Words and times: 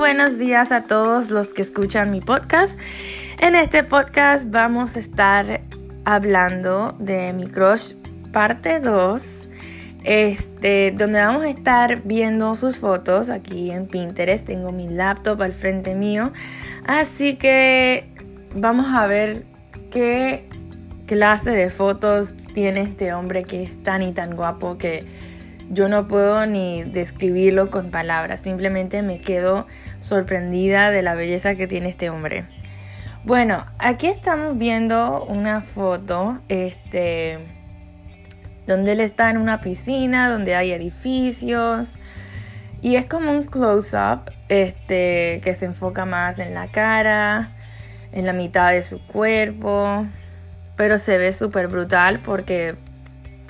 buenos 0.00 0.38
días 0.38 0.72
a 0.72 0.84
todos 0.84 1.28
los 1.28 1.52
que 1.52 1.60
escuchan 1.60 2.10
mi 2.10 2.22
podcast. 2.22 2.80
En 3.38 3.54
este 3.54 3.84
podcast 3.84 4.50
vamos 4.50 4.96
a 4.96 4.98
estar 4.98 5.60
hablando 6.06 6.96
de 6.98 7.34
mi 7.34 7.46
crush 7.46 7.92
parte 8.32 8.80
2, 8.80 9.48
este, 10.04 10.92
donde 10.92 11.20
vamos 11.20 11.42
a 11.42 11.50
estar 11.50 12.00
viendo 12.00 12.54
sus 12.54 12.78
fotos 12.78 13.28
aquí 13.28 13.70
en 13.70 13.88
Pinterest. 13.88 14.46
Tengo 14.46 14.72
mi 14.72 14.88
laptop 14.88 15.42
al 15.42 15.52
frente 15.52 15.94
mío, 15.94 16.32
así 16.86 17.36
que 17.36 18.08
vamos 18.54 18.86
a 18.94 19.06
ver 19.06 19.44
qué 19.90 20.48
clase 21.04 21.50
de 21.50 21.68
fotos 21.68 22.36
tiene 22.54 22.80
este 22.80 23.12
hombre 23.12 23.44
que 23.44 23.64
es 23.64 23.82
tan 23.82 24.00
y 24.00 24.12
tan 24.12 24.34
guapo 24.34 24.78
que 24.78 25.04
yo 25.70 25.88
no 25.88 26.08
puedo 26.08 26.44
ni 26.46 26.82
describirlo 26.82 27.70
con 27.70 27.90
palabras, 27.90 28.40
simplemente 28.40 29.02
me 29.02 29.20
quedo 29.20 29.66
sorprendida 30.00 30.90
de 30.90 31.02
la 31.02 31.14
belleza 31.14 31.54
que 31.54 31.66
tiene 31.66 31.88
este 31.88 32.10
hombre. 32.10 32.44
Bueno, 33.24 33.64
aquí 33.78 34.08
estamos 34.08 34.58
viendo 34.58 35.24
una 35.24 35.60
foto, 35.60 36.40
este, 36.48 37.38
donde 38.66 38.92
él 38.92 39.00
está 39.00 39.30
en 39.30 39.38
una 39.38 39.60
piscina, 39.60 40.28
donde 40.28 40.56
hay 40.56 40.72
edificios 40.72 41.98
y 42.82 42.96
es 42.96 43.06
como 43.06 43.30
un 43.30 43.44
close-up, 43.44 44.32
este, 44.48 45.40
que 45.44 45.54
se 45.54 45.66
enfoca 45.66 46.04
más 46.04 46.38
en 46.40 46.54
la 46.54 46.66
cara, 46.68 47.52
en 48.10 48.26
la 48.26 48.32
mitad 48.32 48.72
de 48.72 48.82
su 48.82 49.06
cuerpo, 49.06 50.06
pero 50.76 50.98
se 50.98 51.18
ve 51.18 51.32
súper 51.32 51.68
brutal 51.68 52.20
porque 52.20 52.74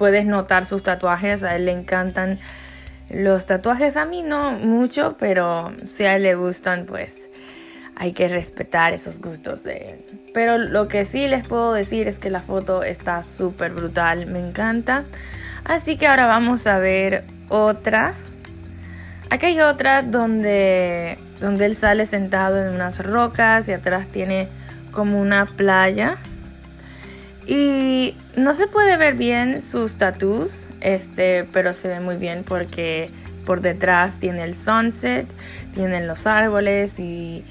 puedes 0.00 0.24
notar 0.24 0.64
sus 0.64 0.82
tatuajes, 0.82 1.44
a 1.44 1.56
él 1.56 1.66
le 1.66 1.72
encantan 1.72 2.40
los 3.10 3.44
tatuajes, 3.44 3.98
a 3.98 4.06
mí 4.06 4.22
no 4.22 4.52
mucho, 4.52 5.16
pero 5.18 5.74
si 5.84 6.04
a 6.04 6.16
él 6.16 6.22
le 6.22 6.36
gustan, 6.36 6.86
pues 6.86 7.28
hay 7.96 8.14
que 8.14 8.26
respetar 8.26 8.94
esos 8.94 9.20
gustos 9.20 9.62
de 9.62 9.90
él. 9.90 10.04
Pero 10.32 10.56
lo 10.56 10.88
que 10.88 11.04
sí 11.04 11.28
les 11.28 11.46
puedo 11.46 11.74
decir 11.74 12.08
es 12.08 12.18
que 12.18 12.30
la 12.30 12.40
foto 12.40 12.82
está 12.82 13.22
súper 13.24 13.72
brutal, 13.72 14.24
me 14.24 14.38
encanta. 14.38 15.04
Así 15.64 15.98
que 15.98 16.06
ahora 16.06 16.26
vamos 16.26 16.66
a 16.66 16.78
ver 16.78 17.24
otra. 17.50 18.14
Aquí 19.28 19.44
hay 19.44 19.60
otra 19.60 20.00
donde, 20.00 21.18
donde 21.40 21.66
él 21.66 21.74
sale 21.74 22.06
sentado 22.06 22.58
en 22.58 22.74
unas 22.74 23.04
rocas 23.04 23.68
y 23.68 23.72
atrás 23.72 24.08
tiene 24.08 24.48
como 24.92 25.20
una 25.20 25.44
playa. 25.44 26.16
Y 27.46 28.16
no 28.36 28.54
se 28.54 28.66
puede 28.66 28.96
ver 28.96 29.14
bien 29.14 29.60
sus 29.60 29.96
tattoos, 29.96 30.68
este, 30.80 31.44
pero 31.52 31.72
se 31.72 31.88
ve 31.88 32.00
muy 32.00 32.16
bien 32.16 32.44
porque 32.44 33.10
por 33.44 33.60
detrás 33.60 34.18
tiene 34.18 34.44
el 34.44 34.54
sunset, 34.54 35.26
tienen 35.74 36.06
los 36.06 36.26
árboles 36.26 37.00
y 37.00 37.44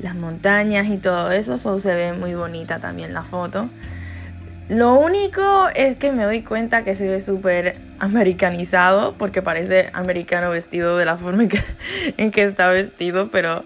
las 0.00 0.14
montañas 0.14 0.86
y 0.88 0.98
todo 0.98 1.32
eso, 1.32 1.58
so 1.58 1.78
se 1.78 1.94
ve 1.94 2.12
muy 2.12 2.34
bonita 2.34 2.78
también 2.78 3.14
la 3.14 3.22
foto. 3.22 3.68
Lo 4.68 4.94
único 4.94 5.68
es 5.74 5.96
que 5.96 6.12
me 6.12 6.24
doy 6.24 6.42
cuenta 6.42 6.84
que 6.84 6.94
se 6.94 7.08
ve 7.08 7.20
súper 7.20 7.76
americanizado 7.98 9.14
porque 9.16 9.40
parece 9.40 9.88
americano 9.94 10.50
vestido 10.50 10.98
de 10.98 11.06
la 11.06 11.16
forma 11.16 11.44
en 11.44 11.48
que, 11.48 11.60
en 12.18 12.30
que 12.30 12.44
está 12.44 12.68
vestido, 12.68 13.30
pero, 13.30 13.64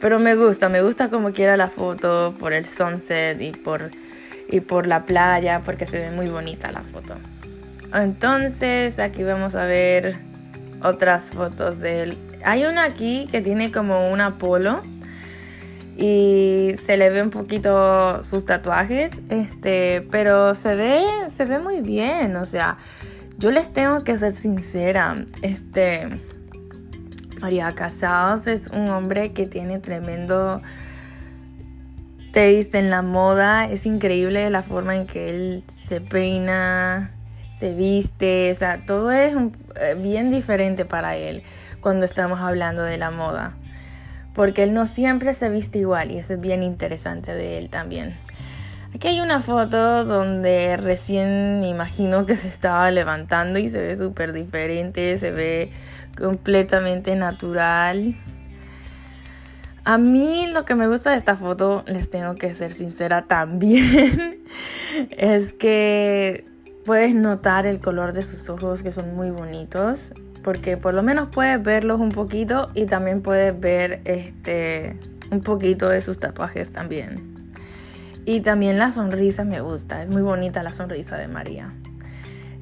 pero 0.00 0.20
me 0.20 0.36
gusta, 0.36 0.68
me 0.68 0.80
gusta 0.80 1.08
como 1.08 1.32
quiera 1.32 1.56
la 1.56 1.68
foto 1.68 2.34
por 2.38 2.52
el 2.52 2.66
sunset 2.66 3.40
y 3.40 3.50
por 3.50 3.90
y 4.48 4.60
por 4.60 4.86
la 4.86 5.04
playa 5.04 5.62
porque 5.64 5.86
se 5.86 5.98
ve 5.98 6.10
muy 6.10 6.28
bonita 6.28 6.72
la 6.72 6.82
foto. 6.82 7.14
Entonces 7.94 8.98
aquí 8.98 9.22
vamos 9.22 9.54
a 9.54 9.64
ver 9.64 10.18
otras 10.82 11.30
fotos 11.30 11.80
de 11.80 12.02
él. 12.02 12.18
Hay 12.44 12.64
una 12.64 12.84
aquí 12.84 13.26
que 13.30 13.40
tiene 13.40 13.70
como 13.72 14.08
un 14.10 14.20
polo 14.38 14.82
y 15.96 16.72
se 16.80 16.96
le 16.96 17.10
ve 17.10 17.22
un 17.22 17.30
poquito 17.30 18.22
sus 18.22 18.44
tatuajes, 18.44 19.20
este, 19.30 20.06
pero 20.10 20.54
se 20.54 20.76
ve 20.76 21.02
se 21.34 21.44
ve 21.44 21.58
muy 21.58 21.80
bien, 21.80 22.36
o 22.36 22.44
sea, 22.44 22.78
yo 23.36 23.50
les 23.50 23.72
tengo 23.72 24.04
que 24.04 24.16
ser 24.16 24.36
sincera, 24.36 25.24
este 25.42 26.08
María 27.40 27.74
Casados 27.74 28.46
es 28.46 28.68
un 28.68 28.88
hombre 28.90 29.32
que 29.32 29.46
tiene 29.46 29.80
tremendo 29.80 30.62
taste 32.38 32.78
en 32.78 32.88
la 32.88 33.02
moda. 33.02 33.64
Es 33.64 33.84
increíble 33.84 34.48
la 34.50 34.62
forma 34.62 34.94
en 34.94 35.06
que 35.06 35.28
él 35.28 35.64
se 35.74 36.00
peina, 36.00 37.10
se 37.50 37.74
viste, 37.74 38.52
o 38.52 38.54
sea, 38.54 38.86
todo 38.86 39.10
es 39.10 39.34
eh, 39.80 39.96
bien 40.00 40.30
diferente 40.30 40.84
para 40.84 41.16
él 41.16 41.42
cuando 41.80 42.04
estamos 42.04 42.38
hablando 42.38 42.82
de 42.82 42.96
la 42.96 43.10
moda. 43.10 43.56
Porque 44.34 44.62
él 44.62 44.72
no 44.72 44.86
siempre 44.86 45.34
se 45.34 45.48
viste 45.48 45.80
igual 45.80 46.12
y 46.12 46.18
eso 46.18 46.34
es 46.34 46.40
bien 46.40 46.62
interesante 46.62 47.34
de 47.34 47.58
él 47.58 47.70
también. 47.70 48.14
Aquí 48.94 49.08
hay 49.08 49.20
una 49.20 49.40
foto 49.40 50.04
donde 50.04 50.76
recién 50.76 51.58
me 51.58 51.68
imagino 51.68 52.24
que 52.24 52.36
se 52.36 52.46
estaba 52.46 52.88
levantando 52.92 53.58
y 53.58 53.66
se 53.66 53.80
ve 53.80 53.96
súper 53.96 54.32
diferente, 54.32 55.16
se 55.16 55.32
ve 55.32 55.72
completamente 56.16 57.16
natural. 57.16 58.14
A 59.88 59.96
mí 59.96 60.46
lo 60.46 60.66
que 60.66 60.74
me 60.74 60.86
gusta 60.86 61.12
de 61.12 61.16
esta 61.16 61.34
foto, 61.34 61.82
les 61.86 62.10
tengo 62.10 62.34
que 62.34 62.52
ser 62.52 62.72
sincera 62.72 63.22
también, 63.22 64.36
es 65.16 65.54
que 65.54 66.44
puedes 66.84 67.14
notar 67.14 67.66
el 67.66 67.80
color 67.80 68.12
de 68.12 68.22
sus 68.22 68.50
ojos 68.50 68.82
que 68.82 68.92
son 68.92 69.16
muy 69.16 69.30
bonitos, 69.30 70.12
porque 70.44 70.76
por 70.76 70.92
lo 70.92 71.02
menos 71.02 71.30
puedes 71.30 71.62
verlos 71.62 72.00
un 72.00 72.10
poquito 72.10 72.70
y 72.74 72.84
también 72.84 73.22
puedes 73.22 73.58
ver 73.58 74.02
este 74.04 74.98
un 75.30 75.40
poquito 75.40 75.88
de 75.88 76.02
sus 76.02 76.18
tatuajes 76.18 76.70
también. 76.70 77.50
Y 78.26 78.42
también 78.42 78.78
la 78.78 78.90
sonrisa 78.90 79.44
me 79.44 79.62
gusta, 79.62 80.02
es 80.02 80.10
muy 80.10 80.20
bonita 80.20 80.62
la 80.62 80.74
sonrisa 80.74 81.16
de 81.16 81.28
María. 81.28 81.72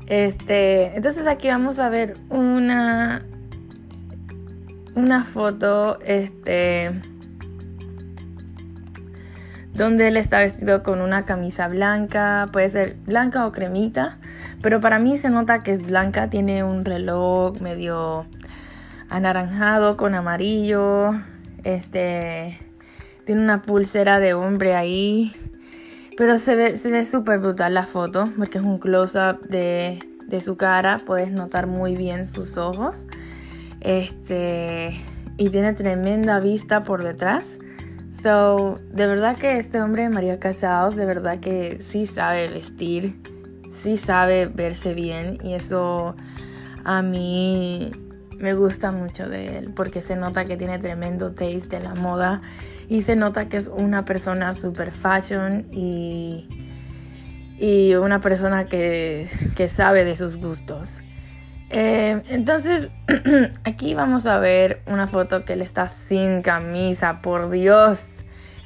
Este, 0.06 0.94
entonces 0.94 1.26
aquí 1.26 1.48
vamos 1.48 1.80
a 1.80 1.88
ver 1.88 2.14
una 2.28 3.24
una 4.94 5.24
foto 5.24 5.98
este 6.00 6.90
donde 9.76 10.08
él 10.08 10.16
está 10.16 10.38
vestido 10.38 10.82
con 10.82 11.00
una 11.00 11.24
camisa 11.24 11.68
blanca, 11.68 12.48
puede 12.52 12.68
ser 12.68 12.96
blanca 13.04 13.46
o 13.46 13.52
cremita, 13.52 14.18
pero 14.62 14.80
para 14.80 14.98
mí 14.98 15.16
se 15.16 15.28
nota 15.30 15.62
que 15.62 15.72
es 15.72 15.84
blanca, 15.84 16.30
tiene 16.30 16.64
un 16.64 16.84
reloj 16.84 17.60
medio 17.60 18.26
anaranjado 19.08 19.96
con 19.96 20.14
amarillo, 20.14 21.12
este, 21.64 22.58
tiene 23.24 23.42
una 23.42 23.62
pulsera 23.62 24.18
de 24.18 24.34
hombre 24.34 24.74
ahí, 24.74 25.32
pero 26.16 26.38
se 26.38 26.56
ve, 26.56 26.76
se 26.76 26.90
ve 26.90 27.04
súper 27.04 27.38
brutal 27.38 27.74
la 27.74 27.84
foto, 27.84 28.30
porque 28.36 28.58
es 28.58 28.64
un 28.64 28.78
close-up 28.78 29.42
de, 29.48 29.98
de 30.26 30.40
su 30.40 30.56
cara, 30.56 31.00
puedes 31.04 31.30
notar 31.30 31.66
muy 31.66 31.94
bien 31.94 32.24
sus 32.24 32.56
ojos, 32.56 33.06
este, 33.80 34.98
y 35.36 35.50
tiene 35.50 35.74
tremenda 35.74 36.40
vista 36.40 36.82
por 36.82 37.04
detrás. 37.04 37.58
So, 38.22 38.80
de 38.90 39.06
verdad 39.06 39.36
que 39.36 39.58
este 39.58 39.80
hombre, 39.80 40.08
María 40.08 40.38
Casados, 40.40 40.96
de 40.96 41.04
verdad 41.04 41.38
que 41.38 41.78
sí 41.80 42.06
sabe 42.06 42.48
vestir, 42.48 43.20
sí 43.70 43.96
sabe 43.96 44.46
verse 44.46 44.94
bien 44.94 45.38
y 45.42 45.54
eso 45.54 46.16
a 46.84 47.02
mí 47.02 47.90
me 48.38 48.54
gusta 48.54 48.90
mucho 48.90 49.28
de 49.28 49.58
él 49.58 49.72
porque 49.74 50.00
se 50.00 50.16
nota 50.16 50.44
que 50.44 50.56
tiene 50.56 50.78
tremendo 50.78 51.32
taste 51.32 51.76
en 51.76 51.84
la 51.84 51.94
moda 51.94 52.40
y 52.88 53.02
se 53.02 53.16
nota 53.16 53.48
que 53.48 53.58
es 53.58 53.68
una 53.68 54.04
persona 54.04 54.54
super 54.54 54.92
fashion 54.92 55.66
y, 55.72 56.48
y 57.58 57.94
una 57.94 58.20
persona 58.20 58.64
que, 58.64 59.28
que 59.56 59.68
sabe 59.68 60.04
de 60.04 60.16
sus 60.16 60.36
gustos. 60.36 61.00
Eh, 61.70 62.22
entonces, 62.28 62.90
aquí 63.64 63.94
vamos 63.94 64.26
a 64.26 64.38
ver 64.38 64.82
una 64.86 65.06
foto 65.06 65.44
que 65.44 65.54
él 65.54 65.62
está 65.62 65.88
sin 65.88 66.42
camisa, 66.42 67.20
por 67.22 67.50
Dios. 67.50 68.16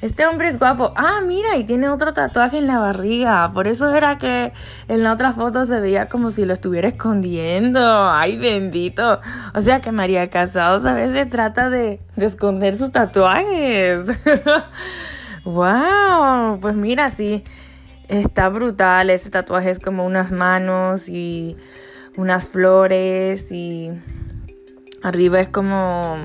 Este 0.01 0.25
hombre 0.25 0.47
es 0.47 0.57
guapo. 0.57 0.93
Ah, 0.95 1.19
mira, 1.23 1.57
y 1.57 1.63
tiene 1.63 1.87
otro 1.87 2.11
tatuaje 2.13 2.57
en 2.57 2.65
la 2.65 2.79
barriga. 2.79 3.51
Por 3.53 3.67
eso 3.67 3.93
era 3.95 4.17
que 4.17 4.51
en 4.87 5.03
la 5.03 5.13
otra 5.13 5.31
foto 5.31 5.63
se 5.65 5.79
veía 5.79 6.09
como 6.09 6.31
si 6.31 6.43
lo 6.43 6.53
estuviera 6.53 6.87
escondiendo. 6.87 8.09
Ay, 8.09 8.35
bendito. 8.37 9.21
O 9.53 9.61
sea 9.61 9.79
que 9.79 9.91
María 9.91 10.27
Casados 10.31 10.85
a 10.85 10.93
veces 10.93 11.29
trata 11.29 11.69
de, 11.69 11.99
de 12.15 12.25
esconder 12.25 12.77
sus 12.77 12.91
tatuajes. 12.91 14.07
wow, 15.43 16.59
pues 16.59 16.75
mira, 16.75 17.11
sí. 17.11 17.43
Está 18.07 18.49
brutal. 18.49 19.11
Ese 19.11 19.29
tatuaje 19.29 19.69
es 19.69 19.79
como 19.79 20.03
unas 20.03 20.31
manos 20.31 21.09
y 21.09 21.57
unas 22.17 22.47
flores 22.47 23.51
y 23.51 23.91
arriba 25.01 25.39
es 25.39 25.47
como 25.47 26.17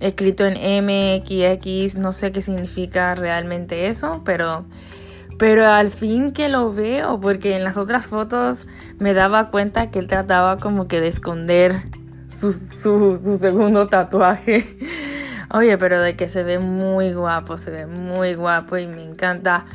escrito 0.00 0.44
en 0.46 0.84
MXX, 0.84 1.96
no 1.98 2.12
sé 2.12 2.32
qué 2.32 2.42
significa 2.42 3.14
realmente 3.14 3.88
eso, 3.88 4.22
pero 4.24 4.64
pero 5.38 5.66
al 5.66 5.90
fin 5.90 6.32
que 6.32 6.48
lo 6.48 6.72
veo, 6.72 7.20
porque 7.20 7.56
en 7.56 7.64
las 7.64 7.76
otras 7.76 8.06
fotos 8.06 8.66
me 8.98 9.12
daba 9.12 9.50
cuenta 9.50 9.90
que 9.90 9.98
él 9.98 10.06
trataba 10.06 10.58
como 10.58 10.88
que 10.88 11.00
de 11.00 11.08
esconder 11.08 11.82
su, 12.28 12.52
su, 12.52 13.18
su 13.18 13.34
segundo 13.34 13.86
tatuaje. 13.86 14.64
Oye, 15.52 15.76
pero 15.76 16.00
de 16.00 16.16
que 16.16 16.28
se 16.28 16.42
ve 16.42 16.58
muy 16.58 17.12
guapo, 17.12 17.58
se 17.58 17.70
ve 17.70 17.86
muy 17.86 18.34
guapo 18.34 18.78
y 18.78 18.86
me 18.86 19.04
encanta 19.04 19.66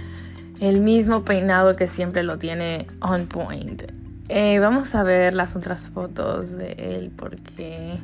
el 0.59 0.79
mismo 0.79 1.23
peinado 1.23 1.75
que 1.75 1.87
siempre 1.87 2.23
lo 2.23 2.37
tiene 2.37 2.87
on 2.99 3.27
point. 3.27 3.83
Eh, 4.33 4.59
vamos 4.59 4.95
a 4.95 5.03
ver 5.03 5.33
las 5.33 5.57
otras 5.57 5.89
fotos 5.89 6.57
de 6.57 6.71
él 6.77 7.11
porque 7.13 7.97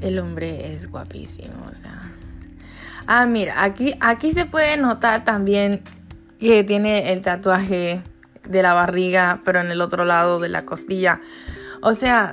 el 0.00 0.20
hombre 0.20 0.72
es 0.72 0.88
guapísimo. 0.88 1.66
Ah, 3.08 3.26
mira, 3.26 3.64
aquí, 3.64 3.96
aquí 3.98 4.30
se 4.30 4.44
puede 4.44 4.76
notar 4.76 5.24
también 5.24 5.82
que 6.38 6.62
tiene 6.62 7.12
el 7.12 7.20
tatuaje 7.20 8.00
de 8.48 8.62
la 8.62 8.74
barriga, 8.74 9.40
pero 9.44 9.60
en 9.60 9.72
el 9.72 9.80
otro 9.80 10.04
lado 10.04 10.38
de 10.38 10.50
la 10.50 10.64
costilla. 10.64 11.20
O 11.82 11.92
sea, 11.92 12.32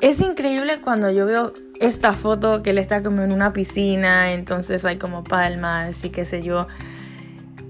es 0.00 0.18
increíble 0.18 0.80
cuando 0.80 1.08
yo 1.12 1.24
veo 1.24 1.52
esta 1.78 2.14
foto 2.14 2.64
que 2.64 2.70
él 2.70 2.78
está 2.78 3.00
como 3.00 3.22
en 3.22 3.30
una 3.30 3.52
piscina, 3.52 4.32
entonces 4.32 4.84
hay 4.84 4.98
como 4.98 5.22
palmas 5.22 6.04
y 6.04 6.10
qué 6.10 6.24
sé 6.24 6.42
yo. 6.42 6.66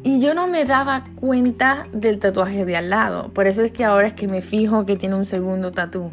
Y 0.05 0.21
yo 0.21 0.35
no 0.35 0.47
me 0.49 0.67
daba 0.67 1.03
cuenta 1.15 1.85
del 1.91 2.19
tatuaje 2.19 2.67
de 2.67 2.77
al 2.77 2.91
lado. 2.91 3.31
Por 3.33 3.47
eso 3.47 3.63
es 3.63 3.73
que 3.73 3.85
ahora 3.85 4.09
es 4.09 4.13
que 4.13 4.29
me 4.29 4.43
fijo 4.43 4.85
que 4.85 4.97
tiene 4.97 5.15
un 5.15 5.25
segundo 5.25 5.73
tatu. 5.73 6.11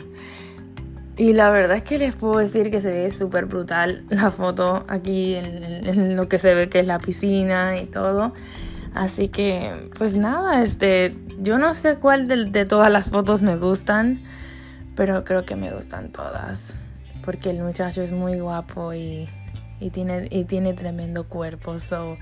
Y 1.18 1.34
la 1.34 1.52
verdad 1.52 1.76
es 1.76 1.84
que 1.84 2.00
les 2.00 2.16
puedo 2.16 2.38
decir 2.38 2.72
que 2.72 2.80
se 2.80 2.90
ve 2.90 3.12
súper 3.12 3.48
brutal 3.48 4.06
la 4.10 4.32
foto 4.32 4.86
aquí 4.88 5.36
en, 5.36 6.16
lo 6.16 6.30
que 6.30 6.40
se 6.40 6.56
ve 6.56 6.70
que 6.70 6.80
es 6.80 6.88
la 6.88 7.00
piscina 7.00 7.82
y 7.82 7.86
todo. 7.86 8.34
Así 8.94 9.28
que, 9.28 9.90
pues 9.98 10.16
nada, 10.16 10.64
este, 10.64 11.14
yo 11.42 11.58
no 11.58 11.74
sé 11.74 11.96
cuál 11.96 12.30
de, 12.30 12.46
de 12.46 12.66
todas 12.66 12.90
las 12.90 13.10
fotos 13.10 13.42
me 13.42 13.58
gustan, 13.58 14.22
pero 14.96 15.26
creo 15.26 15.44
que 15.44 15.58
me 15.58 15.70
gustan 15.70 16.14
todas. 16.14 16.76
Porque 17.26 17.50
el 17.50 17.62
muchacho 17.62 18.02
es 18.02 18.14
muy 18.14 18.40
guapo 18.40 18.94
y, 18.94 19.28
y 19.82 19.90
tiene, 19.90 20.30
y 20.32 20.46
tiene 20.46 20.74
tremendo 20.74 21.28
cuerpo. 21.28 21.78
So, 21.78 22.18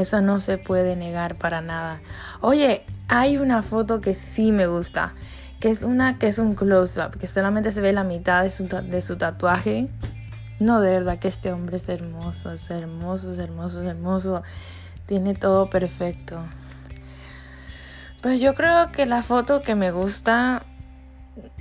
eso 0.00 0.20
no 0.20 0.40
se 0.40 0.58
puede 0.58 0.96
negar 0.96 1.36
para 1.36 1.60
nada. 1.60 2.00
Oye, 2.40 2.84
hay 3.08 3.36
una 3.36 3.62
foto 3.62 4.00
que 4.00 4.14
sí 4.14 4.52
me 4.52 4.66
gusta, 4.66 5.14
que 5.60 5.70
es 5.70 5.82
una 5.82 6.18
que 6.18 6.28
es 6.28 6.38
un 6.38 6.54
close-up, 6.54 7.18
que 7.18 7.26
solamente 7.26 7.72
se 7.72 7.80
ve 7.80 7.92
la 7.92 8.04
mitad 8.04 8.42
de 8.42 8.50
su, 9.00 9.16
tatuaje. 9.16 9.88
No, 10.60 10.80
de 10.80 10.90
verdad 10.90 11.18
que 11.18 11.28
este 11.28 11.52
hombre 11.52 11.78
es 11.78 11.88
hermoso, 11.88 12.52
es 12.52 12.70
hermoso, 12.70 13.32
es 13.32 13.38
hermoso, 13.38 13.80
es 13.80 13.86
hermoso. 13.86 14.42
Tiene 15.06 15.34
todo 15.34 15.70
perfecto. 15.70 16.44
Pues 18.20 18.40
yo 18.40 18.54
creo 18.54 18.92
que 18.92 19.06
la 19.06 19.22
foto 19.22 19.62
que 19.62 19.74
me 19.74 19.90
gusta 19.90 20.64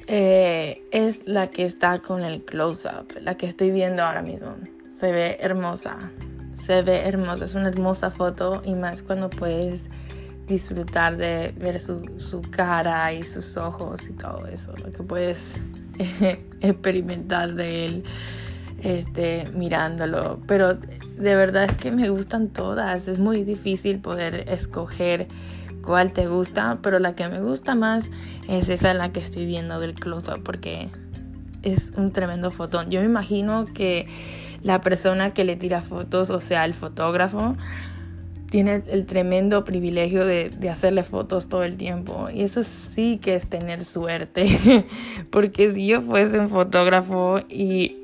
eh, 0.08 0.82
es 0.92 1.28
la 1.28 1.48
que 1.48 1.64
está 1.64 2.00
con 2.00 2.24
el 2.24 2.44
close-up, 2.44 3.18
la 3.22 3.36
que 3.36 3.46
estoy 3.46 3.72
viendo 3.72 4.04
ahora 4.04 4.22
mismo. 4.22 4.56
Se 4.92 5.12
ve 5.12 5.38
hermosa 5.40 5.98
se 6.68 6.82
ve 6.82 7.08
hermosa, 7.08 7.46
es 7.46 7.56
una 7.56 7.70
hermosa 7.70 8.12
foto 8.12 8.62
y 8.66 8.76
más 8.76 9.02
cuando 9.02 9.30
puedes 9.30 9.90
disfrutar 10.48 11.16
de 11.16 11.54
ver 11.58 11.80
su, 11.80 12.02
su 12.18 12.42
cara 12.42 13.14
y 13.14 13.24
sus 13.24 13.56
ojos 13.56 14.10
y 14.10 14.12
todo 14.12 14.46
eso, 14.48 14.76
lo 14.76 14.92
que 14.92 15.02
puedes 15.02 15.54
experimentar 16.60 17.54
de 17.54 17.86
él 17.86 18.04
este, 18.84 19.50
mirándolo. 19.54 20.42
Pero 20.46 20.74
de 20.74 21.36
verdad 21.38 21.64
es 21.64 21.72
que 21.72 21.90
me 21.92 22.10
gustan 22.10 22.50
todas, 22.50 23.08
es 23.08 23.18
muy 23.18 23.46
difícil 23.46 24.00
poder 24.00 24.44
escoger 24.50 25.28
cuál 25.82 26.12
te 26.12 26.28
gusta, 26.28 26.80
pero 26.84 27.00
la 27.00 27.16
que 27.16 27.30
me 27.30 27.40
gusta 27.42 27.76
más 27.76 28.12
es 28.50 28.68
esa 28.68 28.92
en 28.92 28.98
la 28.98 29.14
que 29.14 29.22
estoy 29.22 29.46
viendo 29.46 29.80
del 29.80 29.94
close-up 29.94 30.44
porque 30.44 30.90
es 31.62 31.94
un 31.96 32.12
tremendo 32.12 32.52
fotón. 32.52 32.92
Yo 32.92 33.00
me 33.00 33.06
imagino 33.06 33.64
que 33.74 34.06
la 34.68 34.82
persona 34.82 35.34
que 35.34 35.46
le 35.46 35.56
tira 35.56 35.82
fotos, 35.82 36.30
o 36.30 36.42
sea, 36.42 36.66
el 36.66 36.74
fotógrafo, 36.74 37.54
tiene 38.50 38.84
el 38.88 39.06
tremendo 39.06 39.64
privilegio 39.64 40.26
de, 40.26 40.52
hacerle 40.70 41.04
fotos 41.04 41.48
todo 41.48 41.64
el 41.64 41.78
tiempo. 41.78 42.28
Y 42.30 42.42
eso 42.42 42.64
sí 42.64 43.18
que 43.18 43.36
es 43.36 43.48
tener 43.48 43.86
suerte. 43.86 44.86
Porque 45.32 45.70
si 45.70 45.88
yo 45.88 46.02
fuese 46.02 46.38
un 46.38 46.50
fotógrafo 46.50 47.40
y 47.48 47.96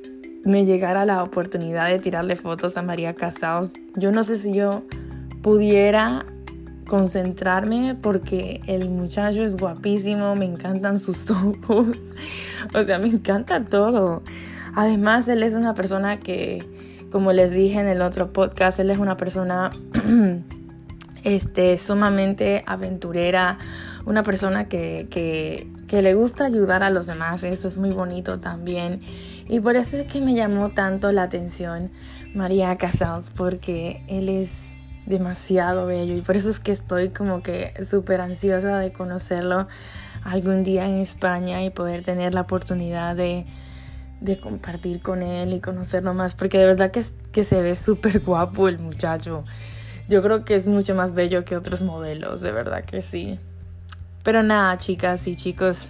me 0.46 0.66
llegara 0.66 1.06
la 1.06 1.22
oportunidad 1.22 1.90
de 1.90 2.00
tirarle 2.00 2.38
fotos 2.38 2.78
a 2.78 2.82
María 2.82 3.14
Casados, 3.14 3.72
yo 3.98 4.14
no 4.14 4.24
sé 4.24 4.38
si 4.38 4.54
yo 4.54 4.84
pudiera 5.42 6.26
concentrarme 6.88 7.96
porque 7.96 8.62
el 8.68 8.90
muchacho 8.90 9.44
es 9.44 9.56
guapísimo, 9.56 10.36
me 10.36 10.46
encantan 10.46 10.98
sus 10.98 11.30
ojos, 11.32 11.98
o 12.74 12.84
sea, 12.84 13.00
me 13.00 13.08
encanta 13.08 13.66
todo. 13.66 14.22
Además, 14.76 15.28
él 15.28 15.44
es 15.44 15.56
una 15.56 15.74
persona 15.74 16.20
que, 16.20 16.66
como 17.12 17.32
les 17.32 17.54
dije 17.54 17.80
en 17.80 17.88
el 17.88 18.02
otro 18.02 18.34
podcast, 18.34 18.80
él 18.80 18.90
es 18.90 18.98
una 18.98 19.18
persona 19.18 19.72
este, 21.24 21.78
sumamente 21.78 22.64
aventurera, 22.66 23.58
una 24.06 24.24
persona 24.24 24.68
que, 24.68 25.08
que, 25.10 25.68
le 26.02 26.16
gusta 26.16 26.46
ayudar 26.46 26.82
a 26.82 26.90
los 26.90 27.06
demás, 27.06 27.44
eso 27.44 27.68
es 27.68 27.78
muy 27.78 27.92
bonito 27.92 28.40
también. 28.40 29.02
Y 29.48 29.60
por 29.60 29.76
eso 29.76 29.98
es 29.98 30.08
que 30.12 30.22
me 30.22 30.34
llamó 30.34 30.70
tanto 30.70 31.12
la 31.12 31.22
atención 31.22 31.92
María 32.34 32.76
Casals, 32.78 33.30
porque 33.30 34.04
él 34.08 34.28
es 34.28 34.74
demasiado 35.06 35.86
bello 35.86 36.16
y 36.16 36.22
por 36.22 36.36
eso 36.36 36.50
es 36.50 36.60
que 36.60 36.72
estoy 36.72 37.10
como 37.10 37.44
que 37.44 37.74
súper 37.84 38.22
ansiosa 38.22 38.80
de 38.80 38.92
conocerlo 38.92 39.68
algún 40.24 40.64
día 40.64 40.86
en 40.86 40.96
España 40.96 41.64
y 41.64 41.70
poder 41.70 42.04
tener 42.04 42.34
la 42.34 42.42
oportunidad 42.42 43.16
de 43.16 43.46
de 44.24 44.40
compartir 44.40 45.02
con 45.02 45.22
él 45.22 45.54
y 45.54 45.60
conocerlo 45.60 46.14
más, 46.14 46.34
porque 46.34 46.58
de 46.58 46.66
verdad 46.66 46.92
que, 46.92 47.04
que 47.34 47.44
se 47.44 47.62
ve 47.62 47.76
súper 47.76 48.22
guapo 48.22 48.70
el 48.70 48.80
muchacho. 48.80 49.44
Yo 50.08 50.24
creo 50.24 50.46
que 50.46 50.56
es 50.56 50.66
mucho 50.66 50.96
más 50.96 51.14
bello 51.14 51.44
que 51.44 51.58
otros 51.58 51.82
modelos, 51.82 52.42
de 52.42 52.52
verdad 52.52 52.86
que 52.86 53.02
sí. 53.02 53.38
Pero 54.24 54.42
nada, 54.42 54.78
chicas 54.78 55.28
y 55.28 55.36
chicos, 55.36 55.90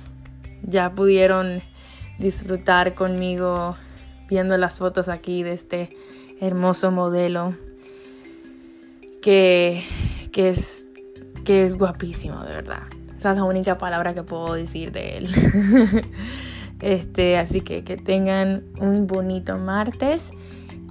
ya 0.63 0.91
pudieron 0.95 1.61
disfrutar 2.17 2.95
conmigo 2.95 3.75
viendo 4.27 4.57
las 4.57 4.79
fotos 4.79 5.09
aquí 5.09 5.43
de 5.43 5.53
este 5.53 5.89
hermoso 6.41 6.91
modelo 6.91 7.55
que, 9.21 9.83
que, 10.31 10.49
es, 10.49 10.87
que 11.45 11.63
es 11.63 11.77
guapísimo, 11.77 12.43
de 12.43 12.55
verdad. 12.55 12.81
Esa 13.15 13.31
es 13.31 13.37
la 13.37 13.43
única 13.43 13.77
palabra 13.77 14.15
que 14.15 14.23
puedo 14.23 14.55
decir 14.55 14.91
de 14.91 15.17
él. 15.17 15.29
Este, 16.83 17.37
así 17.37 17.61
que 17.61 17.85
que 17.85 17.95
tengan 17.95 18.65
un 18.79 19.07
bonito 19.07 19.57
martes 19.57 20.31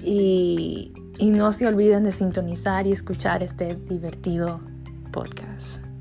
y, 0.02 0.92
y 1.18 1.30
no 1.30 1.52
se 1.52 1.66
olviden 1.66 2.04
de 2.04 2.12
sintonizar 2.12 2.86
y 2.86 2.92
escuchar 2.92 3.42
este 3.42 3.74
divertido 3.74 4.60
podcast. 5.12 5.91